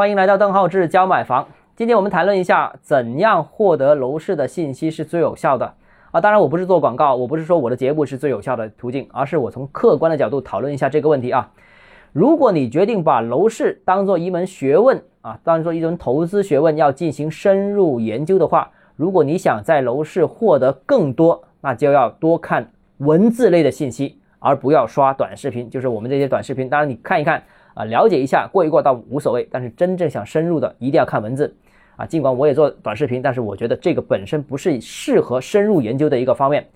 [0.00, 1.46] 欢迎来到邓浩志教买房。
[1.76, 5.74] 今天我们谈论一下怎样获得楼市的信息是最有效的
[6.10, 6.18] 啊！
[6.18, 11.52] 当然，我不是做广告，我不是说我的节目是最有效的途径，而是我从客观的角度讨论一下这个问题啊。
[12.14, 25.68] 如果你决定把楼市当做一门学问啊，当做一门投资学问，要进行深入研究的话，如果你想在楼市获得更多，那就要多看文字类的信息，而不要刷短视频。
[25.68, 27.42] 就是我们这些短视频，当然你看一看
[27.74, 29.48] 啊，了解一下，过一过倒无所谓。
[29.50, 31.54] 但是真正想深入的，一定要看文字
[31.96, 32.06] 啊。
[32.06, 36.66] 尽管我也做短视频，但是我觉得这个本身不是适合深入研究的一个方面，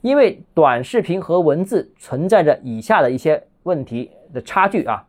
[0.00, 4.10] 因为短视频和文字存在着以下的一些问题。
[4.32, 5.04] 的差距啊，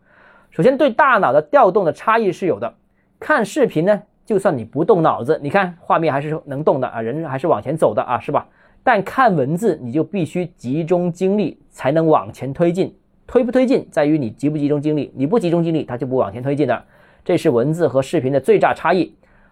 [0.51, 2.73] 首先对大脑的调动的差异是有的。
[3.21, 8.45] 看视频呢，就算你不动脑子，你看画面还是能动的啊，人还是往前走的啊，是吧？
[8.83, 12.93] 但看文字，你就必须集中精力才能往前推进。
[13.33, 15.11] 推不推进，在于你集不集中精力。
[15.15, 16.83] 你不集中精力，它就不往前推进的。
[17.25, 19.11] 这是文字和视频的最大差异。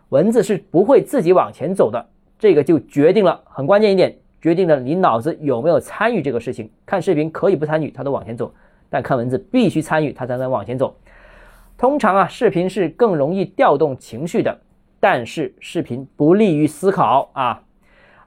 [0.09, 2.06] 文字是不会自己往前走的，
[2.38, 6.69] 这个就决定了很关键一点，决定了你脑子有没有参与这个事情。
[6.86, 8.53] 看视频可以不参与，它都往前走。
[8.88, 10.95] 但看文字必须参与，它才能往前走。
[11.75, 14.59] 通常啊，视频是更容易调动情绪的，
[15.00, 17.63] 但是视频不利于思考啊。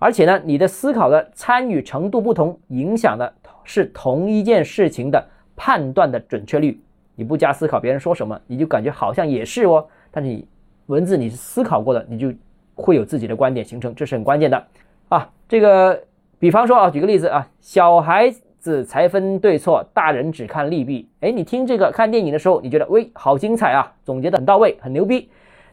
[0.00, 6.80] 而且呢，你的思考的参与程度不同，影响的是同一件事情的判断的准确率。
[7.14, 9.86] 你不加思考，别人说什么，你就感觉好像也是哦。
[10.10, 10.46] 但是你
[10.86, 12.32] 文字你是思考过的，你就
[12.74, 14.66] 会有自己的观点形成，这是很关键的
[15.08, 15.30] 啊。
[15.48, 16.02] 这个，
[16.38, 18.34] 比方说啊，举个例子啊，小孩。
[18.64, 21.06] 子才分对错，大人只看利弊。
[21.20, 25.28] 哎，你听这个看电影的时候，你觉得喂，好精彩啊，总结的很到位，很牛逼。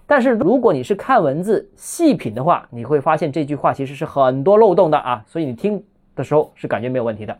[0.06, 5.24] 但是如果你是看文字细品的话，你会发现这句话其实是很多漏洞的啊。
[5.26, 5.82] 所以你听
[6.18, 7.38] 的时候是感觉没有问题的。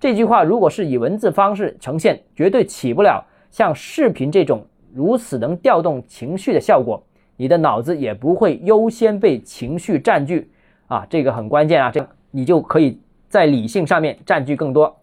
[0.00, 7.02] 这句话如果是以文字方式呈现，绝对起不了像视频这种如此能调动情绪的效果。
[7.36, 10.50] 你的脑子也不会优先被情绪占据
[10.86, 13.00] 啊，这个很关键啊，这你就可以。
[13.30, 15.00] 在理性上面占据更多，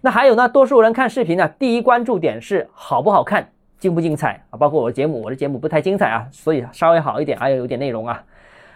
[0.00, 0.48] 那还有呢？
[0.48, 3.48] 多数人看视频呢，第一关注点是好不好看、
[3.78, 4.58] 精不精彩啊。
[4.58, 8.24] 包括我的节目，我的节目不太精彩啊，所以稍微好一点，还要有点内容啊。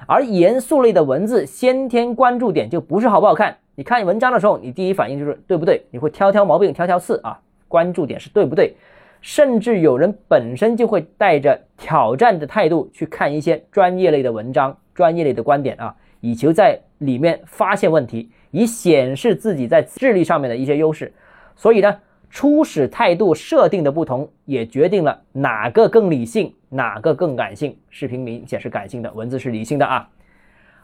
[0.07, 3.57] 而严肃类的文字，先天关注点就不是好不好看。
[3.75, 5.83] 你看文章的时候，你第一反应就是对不对？
[5.91, 7.41] 你会挑挑毛病、挑挑刺啊。
[7.69, 8.75] 关注点是对不对？
[9.21, 18.31] 甚至有人本身就会带着挑战的态度去看一些专业类的文章、专业类的观点啊，以求在里面发现问题。
[18.51, 21.13] 以显示自己在智力上面的一些优势，
[21.57, 21.99] 所以呢，
[22.31, 27.77] 初始态度设定的不同，也决定了哪个更理性，哪个更感性。
[27.91, 30.09] 视频明显是感性的，文字是理性的啊。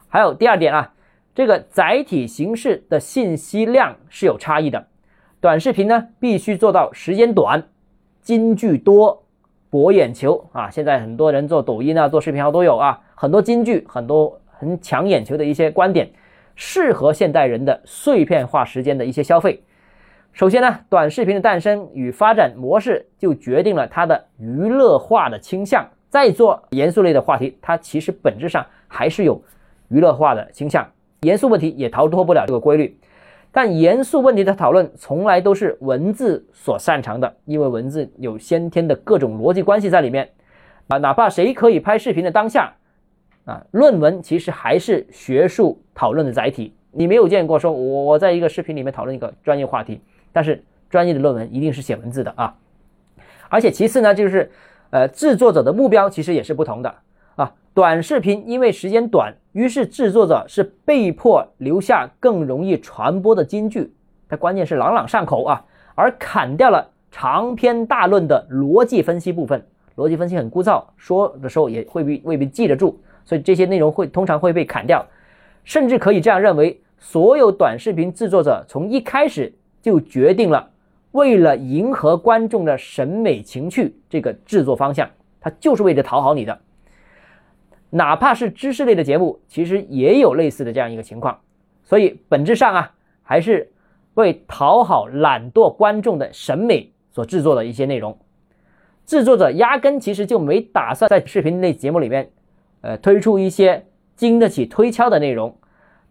[0.09, 0.93] 还有第二点啊，
[1.35, 4.87] 这个载体形式的信息量是有差异的。
[5.41, 7.63] 短视频呢，必须做到时间短，
[8.21, 9.25] 金句多，
[9.71, 10.69] 博眼球啊。
[10.69, 16.11] 现在很多人做抖音啊，做视频号都有啊，很多金句，很多很抢眼球的一些观点。
[16.57, 19.63] 适合现代人的碎片化时间的一些消费。
[20.33, 25.89] 首先呢，短视频的诞生与发展模式就决定了它的娱乐化的倾向。
[26.11, 29.43] 再做严肃类的话题，它其实本质上还是有
[29.89, 30.87] 娱乐化的倾向。
[31.23, 32.99] 严肃问题也逃脱不了这个规律。
[33.53, 40.31] 但严肃问题的讨论从来都是文字所擅长的，因为文字有先天的各种逻辑关系在里面。
[40.89, 42.73] 啊，哪怕谁可以拍视频的当下。
[43.45, 46.75] 啊，论文其实还是学术讨论的载体。
[46.93, 50.01] 你没有见过说，我在一个视频里面讨论一个专业话题，
[50.33, 52.55] 但是专业的论文一定是写文字的啊。
[53.49, 54.51] 而且其次呢，就是
[54.91, 56.95] 呃，制作者的目标其实也是不同的。
[57.81, 63.91] 短视频因为时间短，于是制作者是被迫留下更容易传播的金句，
[64.29, 65.65] 它关键是朗朗上口啊，
[65.95, 69.67] 而砍掉了长篇大论的逻辑分析部分。
[69.97, 73.01] 逻辑分析很枯燥，说的时候也未必未必记得住。
[73.25, 75.03] 所以这些内容会通常会被砍掉，
[75.65, 80.69] 甚至可以这样认为：所有短视频制作者从一开始就决定了，
[81.13, 85.09] 为了迎合观众的审美情趣，这个制作方向，
[85.41, 86.59] 他就是为了讨好你的。
[87.91, 91.39] 哪怕是知识类的节目，其实也有类似的这样一个情况。
[91.83, 93.71] 所以本质上啊，还是
[94.15, 98.17] 为讨好懒惰观众的审美所制作的一些内容。
[99.05, 102.31] 制作者压根其实就没打算在视频类节目里面。
[102.83, 103.85] 呃，推出一些
[104.17, 105.55] 经得起推敲的内容，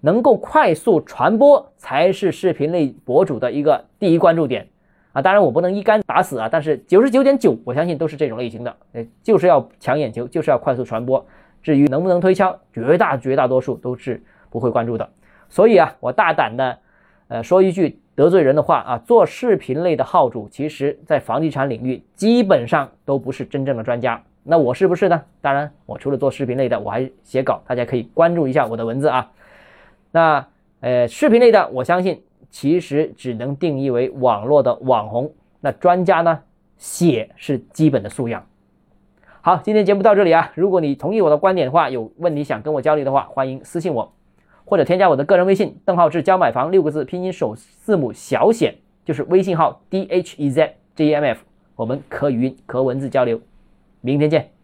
[0.02, 4.68] 能够快速传播，才是视频类博主的一个第一关注点
[5.12, 5.20] 啊！
[5.20, 11.26] 当然，我不能一竿打死啊，但是九十九点九，我相信都是这种类型的，呃，就是要抢眼球，就是要快速传播。
[11.62, 15.10] 至于能不能推敲，绝大绝大多数都是不会关注的。
[15.50, 16.78] 所以啊，我大胆的，
[17.28, 24.22] 呃，说一句得罪人的话啊，做视频类的号主，其实在房地产领域基本上都不是真正的专家。
[24.44, 25.22] 那我是不是呢？
[25.42, 29.32] 当然，我除了做视频类的，我还写稿，大家可以关注一下我的文字啊。
[30.12, 30.48] 那
[30.80, 35.32] 呃，视频类的，我相信其实只能定义为网络的网红。
[35.60, 36.40] 那专家呢，
[36.78, 38.44] 写是基本的素养。
[39.42, 40.52] 好，今天节目到这里啊。
[40.54, 44.12] 如果你同意我的观点的话，有问题想跟我交流的话，欢迎私信我，
[44.66, 48.76] 或者添加我的个人微信“邓浩志教买房”六个字拼音首字母小写，
[49.06, 51.40] 就是微信号 d h e z j m f，
[51.78, 53.40] 我们可语音可文字交流。
[54.02, 54.52] 明天见。